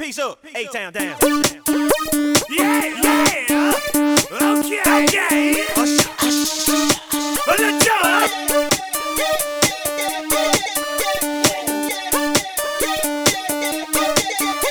[0.00, 1.14] Peace up, A Town down.
[2.48, 3.74] Yeah, yeah.
[4.32, 5.66] Okay, okay.
[5.76, 6.24] Let's go.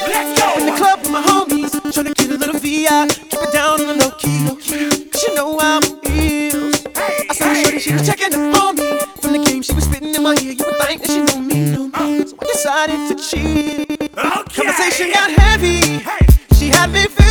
[0.07, 0.47] Let's go.
[0.57, 3.07] In the club with my homies, tryna get a little VI.
[3.29, 4.47] Keep it down on the low key.
[5.11, 6.85] Cause you know it is.
[7.29, 8.99] I saw shorty, she was checking up on me.
[9.21, 10.53] From the game, she was spitting in my ear.
[10.53, 12.25] You would think that she knew me, knew me.
[12.25, 13.88] So I decided to cheat.
[14.99, 16.03] Conversation got heavy.
[16.55, 17.28] She had me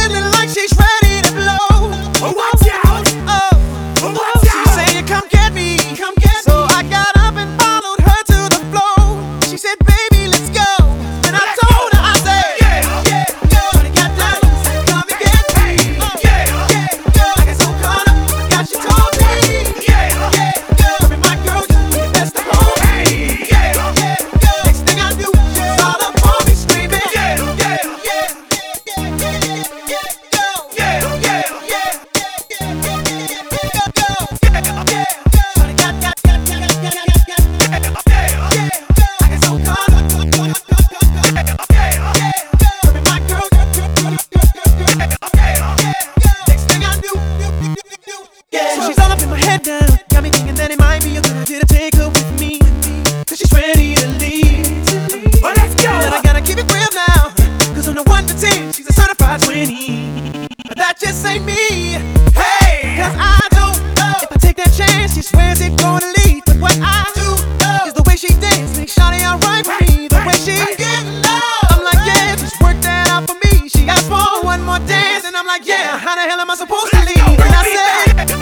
[61.59, 61.99] me.
[62.35, 62.97] Hey.
[62.99, 66.45] Cause I don't know if I take that chance, she swears it's gonna lead.
[66.47, 67.29] But what I do
[67.61, 70.09] know is the way she dance makes Shawty alright with me.
[70.09, 73.69] The way she get low, I'm like, yeah, just work that out for me.
[73.69, 76.57] She asked for one more dance, and I'm like, yeah, how the hell am I
[76.57, 77.39] supposed to leave?
[77.47, 78.38] And I said,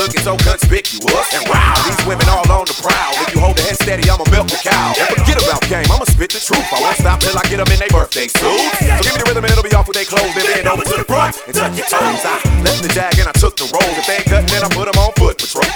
[0.00, 1.28] looking so conspicuous.
[1.36, 3.12] And wow, these women all on the prowl.
[3.20, 4.96] If you hold the head steady, I'ma milk the cow.
[4.96, 6.64] And forget about game, I'ma spit the truth.
[6.72, 8.80] I won't stop till I get them in their birthday suits.
[8.80, 10.32] So give me the rhythm and it'll be off with their clothes.
[10.32, 12.24] Then bend over to the front and touch your toes.
[12.24, 13.92] I left the jag and I took the rolls.
[14.00, 15.68] If they ain't cutting, then I put them on foot patrol.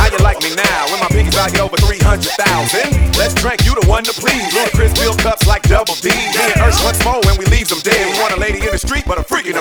[0.00, 0.80] How you like me now?
[0.88, 3.20] When my pinkies valued over 300,000?
[3.20, 4.48] Let's drink, you the one to please.
[4.48, 6.08] Ludacris fill cups like double D.
[6.08, 8.00] Me and Ursh once more when we leave them dead.
[8.00, 9.60] We want a lady in the street, but a freak in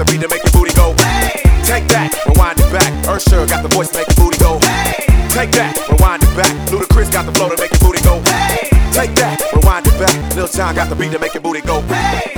[0.00, 0.94] the beat to make your booty go.
[0.96, 1.44] Hey.
[1.62, 2.88] Take that, rewind it back.
[3.06, 4.58] Usher got the voice, make your booty go.
[4.60, 5.04] Hey.
[5.28, 6.52] Take that, rewind it back.
[6.68, 8.20] Ludacris got the flow to make your booty go.
[8.24, 8.70] Hey.
[8.92, 10.16] Take that, rewind it back.
[10.34, 11.82] Lil Jon got the beat to make your booty go.
[11.82, 12.32] Hey.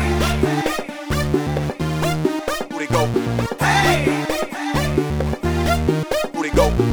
[2.69, 3.07] Booty go.
[3.63, 4.27] Hey.
[6.33, 6.92] Booty go.